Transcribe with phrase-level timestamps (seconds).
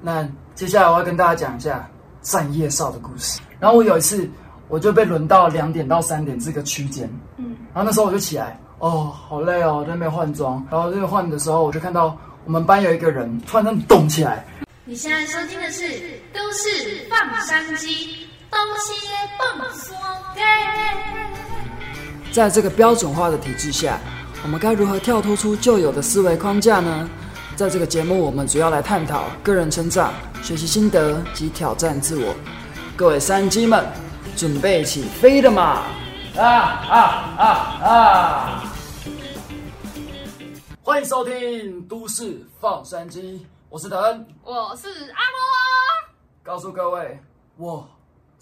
[0.00, 1.88] 那接下来我要跟大家讲一下
[2.22, 3.40] 站夜哨的故事。
[3.58, 4.28] 然后我有一次，
[4.68, 10.64] 我就被轮到两点到三点这个区间，嗯，然后那时候我就起来，哦，好累哦，在那边换装。
[10.70, 14.44] 然后这个换的时候，我就看到我们班有一个人突然间动起来。
[14.84, 15.82] 你现在收听的是
[16.32, 16.68] 《都市
[17.10, 17.88] 放山鸡》，
[18.50, 18.92] 东西
[19.38, 19.96] 蹦说
[20.34, 20.42] 给。
[22.32, 23.98] 在这个标准化的体制下，
[24.44, 27.08] 我们该如何跳脱出旧有的思维框架呢？
[27.56, 30.12] 在这个节目，我们主要来探讨个人成长、
[30.42, 32.34] 学习心得及挑战自我。
[32.94, 33.82] 各位山鸡们，
[34.36, 35.82] 准备起飞了吗？
[36.36, 37.00] 啊啊
[37.38, 37.46] 啊
[37.82, 38.64] 啊！
[40.82, 41.32] 欢迎收听
[41.88, 43.38] 《都市放山鸡》，
[43.70, 44.26] 我是德恩。
[44.44, 45.40] 我是阿罗，
[46.42, 47.18] 告诉各位，
[47.56, 47.88] 我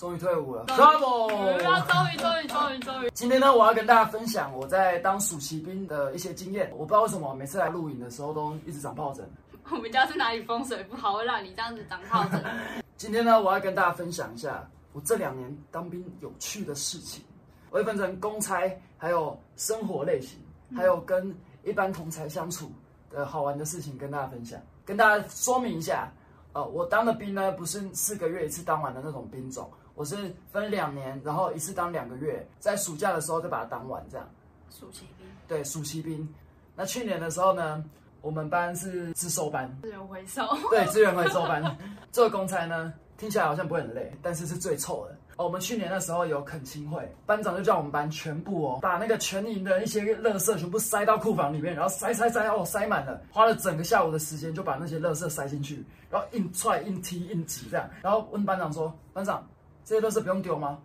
[0.05, 1.31] 终于退伍了啊，Bravo！
[1.31, 6.71] 终于终于终于终于，今天呢，我要跟大家分享我在当暑期兵的一些经验。
[6.73, 9.27] 我不知道为什么每次来露营的时候都一直长疱疹。
[9.71, 12.45] 我们家是哪里风水不好，会让你这样子长疱疹？
[12.98, 17.25] 今天呢，我要跟大家分享一下我这两年当兵有趣的事情。
[17.71, 20.39] 我会分成公差，还有生活类型，
[20.77, 22.71] 还有跟一般同才相处
[23.11, 24.61] 的好玩的事情跟大家分享。
[24.84, 26.12] 跟大家说明一下，
[26.53, 34.28] 呃，我当的兵呢不是四个月一次当完的那种兵种，我是分两年，然后一次当两个月，在暑假的时候再把它当完这样。
[34.70, 36.28] 暑期兵，对，暑期兵。
[36.75, 37.84] 那去年的时候呢，
[38.20, 40.42] 我们班是自收班，资源回收。
[40.70, 41.77] 对， 资源回收班。
[42.11, 45.17] 这个公差呢，听起来好像不会很累，但是是最臭的。
[45.37, 59.45] 哦，我们去年那时候有恳亲会，班长就叫我们班全部哦，把那个全营的一些垃圾全部塞到库房里面，然后塞塞塞哦，塞满了，花了整个下午的时间就把那些垃圾塞进去，然后硬踹、硬踢、硬挤这样，然后问班长说：“班长，
[59.85, 60.79] 这些垃圾不用丢吗？”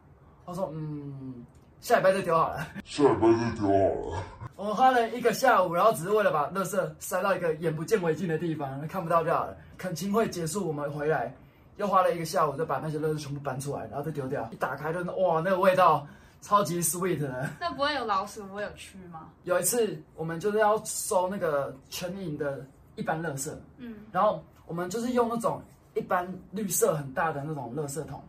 [0.46, 1.46] 他说：“嗯，
[1.80, 4.24] 下礼拜再丢好了。”下礼拜就丢好了。
[4.56, 9.56] 我们花了一个下午，然后只是为了把垃圾塞到一个眼不见为净的地方，看不到就好了。
[9.78, 11.34] 恳亲会结束，我们回来
[11.78, 14.46] 又花了一个下午，就把那些垃圾全部搬出来，然后再丢掉。
[14.52, 16.06] 一打开就是哇，那个味道
[16.42, 17.50] 超级 sweet 的。
[17.60, 19.30] 那不会有老鼠，不会有蛆吗？
[19.44, 22.66] 有一次我们就是要收那个全影的
[22.96, 25.62] 一般垃圾，嗯，然后我们就是用那种
[25.94, 28.22] 一般绿色很大的那种垃圾桶，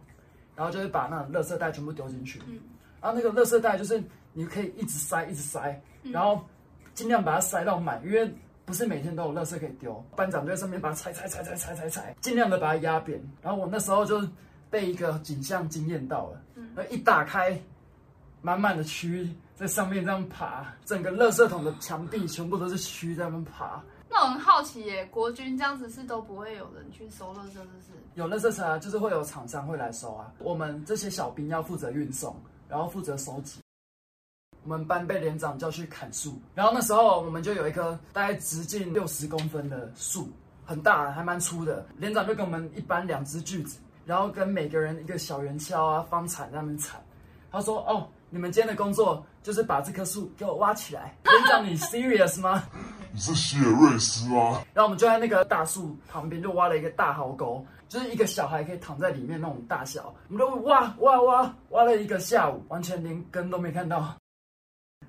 [0.60, 2.60] 然后就会把那种垃圾袋全部丢进去，嗯，
[3.00, 4.04] 然后那个垃圾袋就是
[4.34, 6.44] 你可以一直塞一直塞，然后
[6.92, 8.30] 尽量把它塞到满，因为
[8.66, 10.04] 不是每天都有垃圾可以丢。
[10.14, 13.18] 班长就在上面把它踩踩踩踩踩踩踩，尽量的把它压扁。
[13.40, 14.20] 然后我那时候就
[14.68, 16.42] 被一个景象惊艳到了，
[16.76, 17.58] 然后一打开，
[18.42, 23.82] 满满的蛆在上面这样爬，整个垃圾桶的墙壁全部都是蛆在那边爬。
[24.12, 27.92] 那我很好奇耶，国军这样子是都不会有人去收垃圾，是不是？
[28.16, 30.32] 有垃圾车啊，就是会有厂商会来收啊。
[30.40, 32.36] 我们这些小兵要负责运送，
[32.68, 33.60] 然后负责收集。
[34.64, 40.28] 我们班被连长叫去砍树，然后那时候我们就有一棵大概直径六十公分的树，
[40.66, 41.86] 很大，还蛮粗的。
[41.96, 47.00] 连长就给我们一班两只锯子，然后跟每个人一个小圆锹啊、方铲那边铲。
[47.50, 52.62] 他说：“哦，你们今天的工作就是把这棵树给我挖起来。”连长，你 serious 吗？
[53.12, 54.62] 你是希尔瑞斯吗？
[54.72, 60.14] 然后我们就在那个大树旁边就挖了一个大壕沟，就是一个小孩可以躺在里面那种大小。
[60.28, 64.14] 我们就挖挖挖挖了一个下午，完全连根都没看到。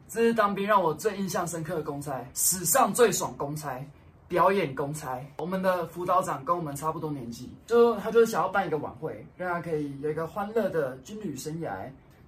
[0.07, 3.79] 这是当兵让我最印象深刻的公差，史上最爽公差，
[4.27, 5.23] 表演公差。
[5.37, 11.69] 我们的辅导长跟我们差不多年纪，就他就是想要办一个晚会，让他可以有一个欢乐的军旅生涯。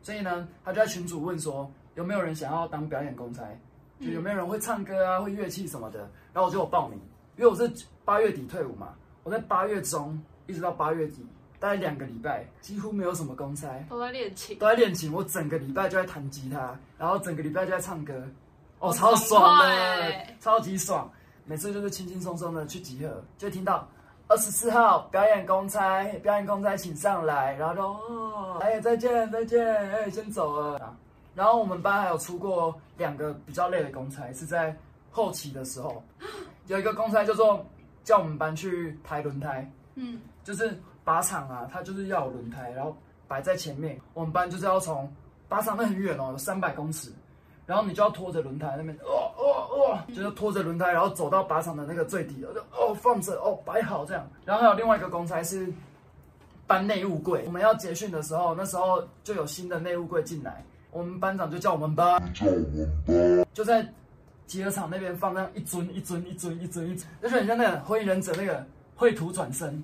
[0.01, 3.43] 所以呢，他就在群组问说，有没有人想要当表演公差？
[4.05, 5.99] 就有没有人会唱歌啊，会乐器什么的？
[6.33, 6.99] 然后我就有报名，
[7.37, 7.71] 因为我是
[8.03, 8.89] 八月底退伍嘛，
[9.23, 11.25] 我在八月中一直到八月底，
[11.59, 14.57] 大概两个礼拜，几乎没有什么公差，都在练琴。
[14.57, 15.13] 都在练琴。
[15.13, 18.13] 我整个礼拜就在弹吉他，然后整个礼拜就在唱歌，
[18.79, 21.09] 哦，超爽的欸，超级爽。
[21.45, 23.87] 每次就是轻轻松松的去集合，就会听到
[24.27, 29.61] 二十四号表演公差，表演公差请上来，然后就哦，哎再见再见，
[29.91, 30.97] 哎先走了。
[31.35, 34.75] 然后我们班还有出过两个比较累的公差，是在
[35.11, 36.03] 后期的时候，
[36.67, 37.65] 有一个公差叫做
[38.03, 42.95] 叫我们班去抬轮胎，嗯，就是靶场啊，它就是要有轮胎，然后
[43.27, 43.99] 摆在前面。
[44.13, 45.11] 我们班就是要从
[45.49, 47.11] 靶场那很远哦，有三百公尺，
[47.65, 54.27] 然后你就要拖着轮胎那边，哦哦哦，就是拖着轮胎，然后走到靶场的那个最底了，就哦放着哦摆好这样。
[54.45, 55.71] 然后还有另外一个公差是
[56.65, 60.63] 搬内务柜，我们要结训的时候，那时候就有新的内务柜进来，
[60.93, 63.49] 我们班长就叫我们班叫我们吧。
[63.53, 63.85] 就在
[64.45, 69.83] 集合场那边放那样一尊一尊一尊一尊一尊，就是很像那个火影忍者那个绘图转身，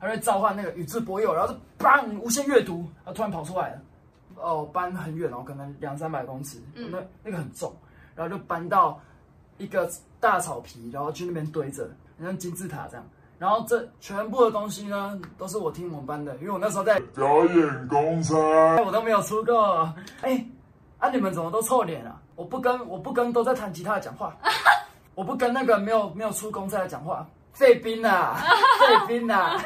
[0.00, 3.82] 他会召唤那个宇智波鼬，然后就砰无限阅读，然后突然跑出来了。
[4.36, 7.74] 哦，搬很远哦，可能两三百公尺，嗯那那个很重，
[8.14, 9.00] 然后就搬到
[9.56, 9.90] 一个
[10.20, 13.04] 大草皮，然后去那边堆着，很像金字塔这样。
[13.38, 18.34] 然后这全部的东西呢，都是我听我们班的，因为我那时候在，表演公差，
[18.84, 19.92] 我都没有出过。
[20.22, 20.44] 哎，
[20.98, 22.16] 啊你们怎么都臭脸啊？
[22.34, 24.36] 我不跟我不跟都在弹吉他的讲话，
[25.14, 27.26] 我不跟那个没有没有出公差的讲话。
[27.52, 28.36] 费斌呐，
[28.78, 29.58] 费斌呐，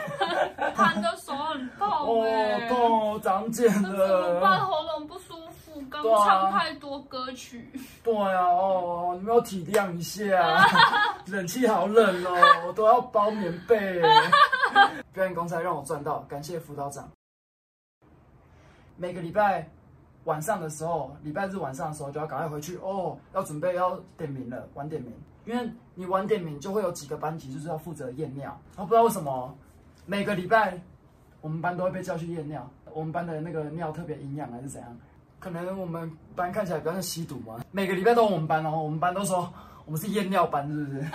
[0.75, 4.61] 弹的手很痛哦哎、痛，长茧了怎么办？
[6.25, 7.71] 唱太多歌曲。
[8.03, 10.67] 对啊，哦，你们要体谅一下，
[11.27, 14.01] 冷气好冷哦，我都要包棉被。
[15.13, 17.09] 表演公差让我赚到，感谢辅导长。
[18.97, 19.69] 每个礼拜
[20.25, 25.13] 晚上的时候，礼拜日晚上的时候就要赶快回去哦，要准备要点名了，晚点名，
[25.45, 29.55] 因为你晚点名就会有几个班级就是要负责验尿，然后不知道为什么
[30.07, 30.81] 每个礼拜
[31.41, 34.97] 我们班都会被叫去验尿，我们班的那个尿特别营养还是怎样？
[35.43, 39.53] 可能我们班看起来比较像吸毒嘛，每个礼拜都有我们班哦，我们班都说
[39.85, 41.07] 我们是验尿班，是不是？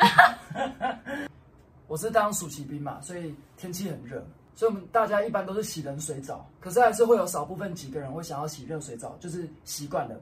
[1.87, 4.21] 我是当暑期兵嘛，所以天气很热，
[4.53, 10.19] 所以我们大家一般都是洗冷水澡，可是还是会有少部分几个人会想要洗热水澡，就是习惯了。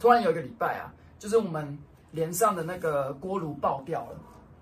[0.00, 1.78] 突然有一个礼拜啊，就是我们
[2.10, 4.18] 连上的那个锅炉爆掉了，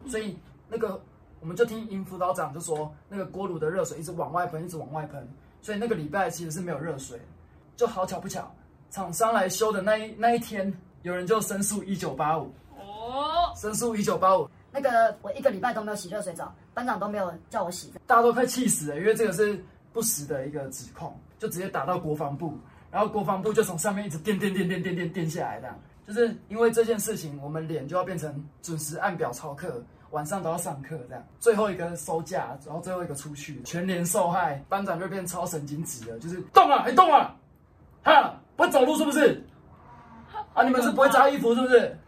[0.08, 0.37] 所以
[0.69, 1.00] 那个
[1.38, 5.28] 我们就听尹辅导长就说，那个锅炉的热水一直往外喷，一直往外喷，
[5.62, 7.20] 所以那个礼拜其实是没有热水。
[7.76, 8.52] 就好巧不巧，
[8.90, 10.72] 厂商来修的那一那一天，
[11.02, 17.92] 有人就申诉一九八五，哦，申诉一九八五，那个我一个礼拜都没有洗热水澡，班长都没有叫我洗。
[18.06, 22.58] 大家都快气死了，因为这个是不实的一个指控，就直接打到国防部，
[22.90, 25.78] 然后国防部就从上面一直电电电电电电电下来，这样。
[26.06, 31.25] 就是因为这件事情，我们脸就要变成准时按表操课，晚上都要上课，这样。
[31.38, 37.37] 最后一个收假，然后最后一个出去，全连受害，班长就变超神经质了，就是动啊，还动啊，
[38.02, 39.42] 哈， 不会走路是不是？
[40.52, 41.98] 啊，你们是不会扎衣服是不是？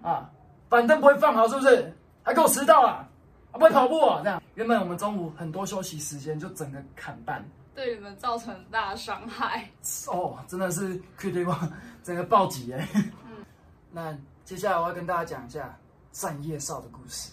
[0.00, 0.30] 啊，
[0.68, 1.92] 板凳不会放好是不是？
[2.22, 3.04] 还给我迟到啊？
[3.50, 4.20] 啊，不会跑步啊？
[4.22, 7.44] 这样，原本我们中午很多休息时间就整个砍半，
[7.74, 9.68] 对你们造成大伤害。
[10.06, 11.68] 哦，真的是 critical，
[12.04, 12.88] 整个暴击哎。
[13.90, 15.76] 那接下来我要跟大家讲一下
[16.12, 17.32] 站夜哨的故事。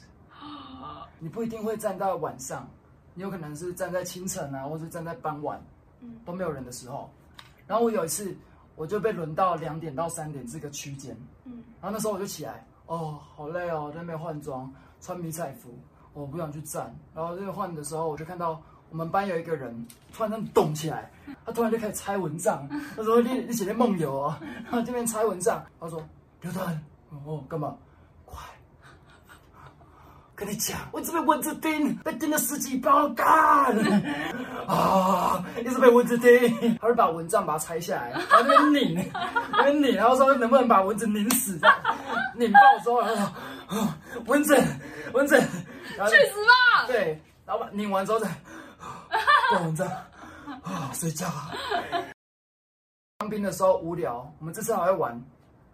[1.20, 2.68] 你不一定会站到晚上，
[3.14, 5.62] 你有可能是站在清晨啊，或者站在傍晚，
[6.26, 7.12] 都没有人的时候。
[7.70, 8.36] 然后我有一次，
[8.76, 11.64] 我就被轮到两点到三点这个区间，嗯。
[11.80, 15.70] 然后那时候我就起来，哦，好累哦，在那边换装，穿迷彩服，
[16.14, 16.92] 我不想去站。
[17.14, 21.12] 然后这个换的时候，我就看到我们班有一个人突然间动起来，
[21.46, 22.68] 他突然就开始拆蚊帐，
[22.98, 26.04] 他说你你写的梦游啊，然后这边拆蚊帐，他说
[26.42, 26.82] 刘团，
[27.24, 27.78] 哦干嘛？
[30.40, 30.46] 快！
[30.46, 33.28] 跟你讲，我一直被蚊子叮，被叮了十几包，干
[34.68, 35.44] 啊！
[35.60, 39.12] 一直被蚊子叮，他就把蚊帐把它拆下来， 然后那边拧，
[39.52, 41.60] 那边拧，然后说能不能把蚊子拧死？
[42.36, 43.16] 拧爆之后，然后
[43.70, 43.98] 说啊
[44.28, 44.56] 蚊子，
[45.14, 45.36] 蚊子，
[45.98, 46.88] 然后去死吧！
[46.88, 48.30] 对，然后把拧完之后再
[49.50, 49.88] 关蚊帐
[50.64, 51.28] 啊睡觉。
[53.18, 55.22] 当兵的时候无聊，我们这次还会玩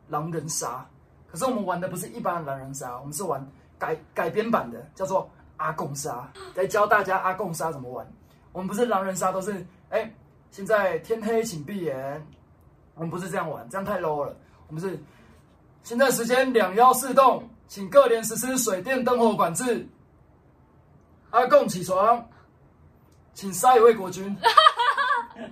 [0.07, 0.83] 狼人杀，
[1.31, 3.45] 可是我们玩的不是一般的狼人杀，我们是玩
[3.77, 8.05] 改改编版的，叫做阿贡杀，来教大家阿贡杀怎么玩。
[8.51, 10.13] 我们不是狼人杀，都是哎，
[10.51, 12.25] 现在天黑请闭眼，
[12.95, 14.35] 我们不是这样玩，这样太 low 了。
[14.67, 14.97] 我们是
[15.83, 19.87] 现在时间两幺四栋，请各连实施水电灯火管制。
[21.31, 22.25] 阿贡起床，
[23.33, 24.35] 请杀一位国军。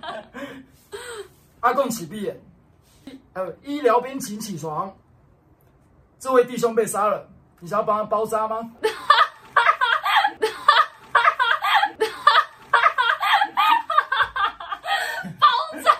[1.60, 2.40] 阿贡起闭眼，
[3.34, 4.94] 呃，医疗兵请起床。
[6.18, 7.28] 这位弟兄被杀了，
[7.64, 8.60] 你想要帮他包扎吗？
[15.40, 15.48] 包
[15.82, 15.90] 扎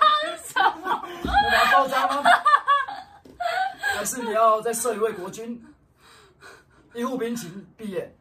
[0.45, 1.03] 什么？
[1.07, 2.23] 你要包扎吗？
[3.97, 5.65] 还是你要再设一位国军？
[6.93, 8.15] 医护兵请闭眼，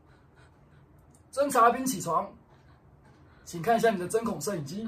[1.29, 2.33] 侦察兵起床，
[3.43, 4.87] 请看一下你的针孔摄影机。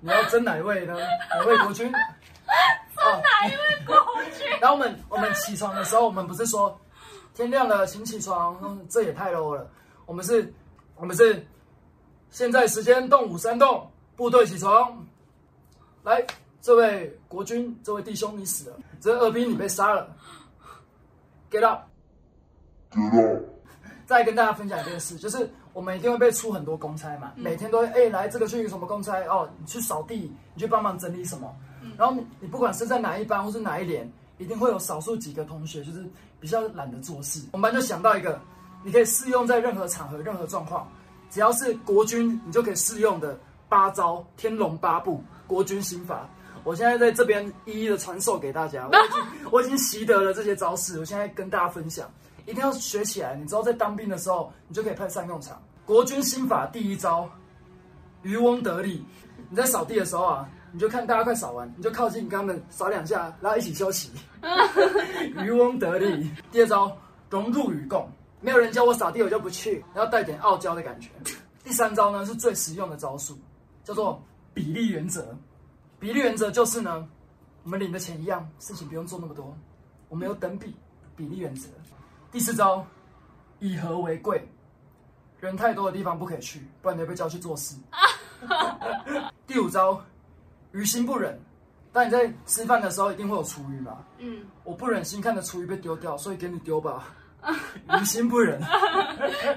[0.00, 0.94] 你要侦哪位呢？
[0.94, 1.92] 哪位国军？
[3.06, 3.96] 侦哪一位国
[4.38, 4.46] 军？
[4.60, 6.78] 然后我们我们起床的时候，我们不是说
[7.34, 9.68] 天亮了请起床，嗯这也太 low 了。
[10.06, 10.52] 我们是，
[10.96, 11.46] 我们是
[12.30, 15.04] 现在时间动五三动，部队起床。
[16.02, 16.24] 来，
[16.60, 20.08] 这位国军，这位弟兄，你死了，这位二兵你被杀了
[21.50, 21.82] ，get up。
[22.90, 23.40] 知道。
[24.06, 31.52] 再跟大家分享一件事，就是我们一定会被出很多公差嘛，每天都会哎、来这个去什么公差哦，你去扫地，你去帮忙整理什么，
[31.96, 36.04] 然后你你不管是在哪一班或是哪一年，一定会有少数几个同学就是
[36.40, 37.42] 比较懒得做事。
[37.52, 38.40] 我们班就想到一个，
[38.84, 40.86] 你可以适用在任何场合、任何状况，
[41.30, 43.38] 只要是国军，你就可以适用的
[43.68, 46.28] 八招天龙八部国军心法。
[46.64, 52.10] 我现在在这边一一的传授给大家，我已经我已经习得了这些招式，我现在跟大家分享。
[52.44, 53.34] 一定要学起来。
[53.34, 55.60] 你知道在当兵的时候，你就可以派上用场。
[55.84, 57.28] 国军心法第一招，
[58.22, 59.04] 渔翁得利。
[59.50, 64.10] 你在扫地的时候啊，你就看大家快扫完，你就靠近跟他们扫两下，然后一起休息。
[65.42, 66.30] 渔翁得利。
[66.50, 66.96] 第二招，
[67.30, 68.08] 融入与共。
[68.40, 71.08] 没有人教我扫地，我就不去，然后带点傲娇的感觉。
[71.64, 73.36] 第三招呢是最实用的招数，
[73.82, 75.36] 叫做比例原则。
[75.98, 77.08] 比例原则就是呢，
[77.64, 79.56] 我们领的钱一样，事情不用做那么多，
[80.08, 80.76] 我们有等比，
[81.16, 81.68] 比例原则。
[82.30, 82.86] 第四招，
[83.58, 84.46] 以和为贵，
[85.40, 87.74] 人太多的地方不可以去，不然你会被叫去做事。
[89.46, 90.00] 第五招，
[90.76, 91.38] 于心不忍。
[91.92, 94.04] 但你在吃饭的时候，一定会有厨余嘛？
[94.18, 97.04] 嗯，我不忍心看着厨余被丢掉，所以给你丢吧。
[98.00, 98.60] 于心不忍，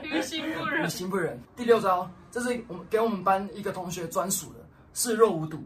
[0.03, 0.89] 于心不忍于忍。
[0.89, 1.38] 心不忍。
[1.55, 4.59] 第六招，这是我们给我们班一个同学专属的，
[4.93, 5.57] 视若无睹。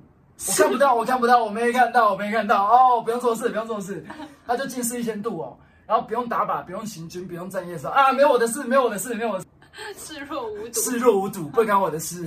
[0.47, 2.65] 我看不到，我看不到，我没看到，我没看到。
[2.65, 4.03] 哦，不用做事，不用做事，
[4.47, 9.47] 他就近视一千度哦，然后不用打靶，不用行军，不用站夜哨啊，没有我的事，没有我的事，没有我的事。
[9.95, 10.79] 视若无睹。
[10.79, 12.25] 视若无睹，不干我的事。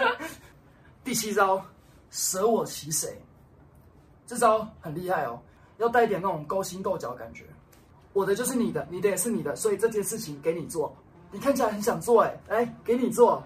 [1.04, 1.64] 第七招，
[2.10, 3.20] 舍我其谁。
[4.26, 5.40] 这招很厉害哦，
[5.78, 7.44] 要带一点那种勾心斗角的感觉。
[8.12, 10.94] 我的就是你的，你的也是你的，所以这件事情给你做。
[11.32, 13.42] 你看起来很想做，哎，来给你做。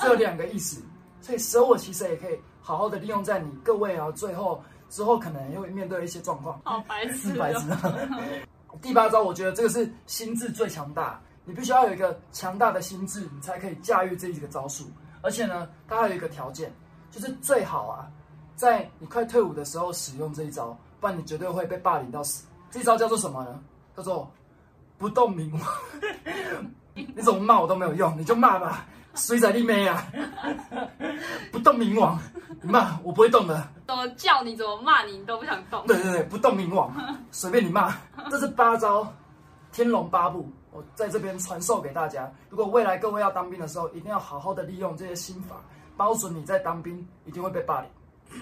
[0.00, 0.82] 这有两个意思，
[1.20, 6.60] 所以舍我其谁也可以好好的利用在你各位啊，最后之后可能又会面对一些状况。
[6.64, 8.38] 好白痴是白痴哦。
[8.80, 14.86] 第八招，我觉得这个是心智最强大，你必须要有一个强大的心智，你才可以驾驭这几个招数。
[15.20, 16.72] 而且呢，它还有一个条件，
[17.12, 18.10] 就是最好啊，
[18.56, 22.44] 在你快退伍的时候使用这一招，不然你绝对会被霸凌到死。
[22.70, 23.60] 这一招叫做什么呢？
[23.94, 24.28] 叫做
[24.98, 25.62] 不动明王。
[26.94, 30.06] 你怎么骂我都没有用，你就骂吧，水仔弟妹啊！
[31.50, 32.18] 不动明王，
[32.60, 33.68] 你骂我不会动的。
[33.86, 35.86] 怎么叫你怎么骂你，你都不想动。
[35.86, 36.94] 对对对，不动明王，
[37.30, 37.94] 随便你骂。
[38.30, 39.06] 这是八招，
[39.70, 42.30] 天龙八部，我在这边传授给大家。
[42.48, 45.56] 如果未来各位要当兵的时候，一定要好好的利用这些心法，
[46.02, 47.88] 保准你在当兵一定会被霸凌。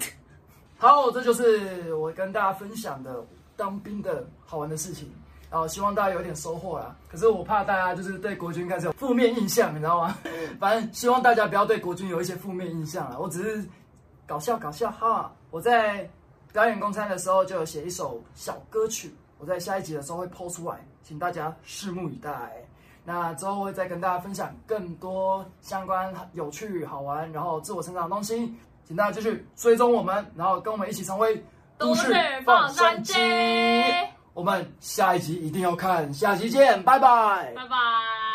[0.79, 3.23] 好，这就是我跟大家分享的
[3.55, 5.13] 当兵的好玩的事情。
[5.47, 6.95] 然后希望大家有点收获啦。
[7.07, 10.17] 可是我怕大家就是对国军开始有负面印象，你知道吗？
[10.59, 13.17] 反正希望大家不要对国军有一些负面印象啦。
[13.19, 13.69] 我只是
[14.25, 15.31] 搞笑搞笑哈。
[15.51, 16.09] 我在
[16.51, 22.65] 表演公餐的时候就有写一首小歌曲，我在下一集的时候会抛出来，请大家拭目以待。
[23.03, 28.53] 那之后会再跟大家分享更多相关有趣、好玩，然后自我成长的东西，
[28.85, 31.43] 请大家继续追踪我们，然后跟我们一起成为
[31.77, 32.13] 都市
[32.45, 33.13] 放山鸡。
[34.33, 37.53] 我们下一集一定要看，下期见，拜拜。
[37.55, 38.30] 拜拜。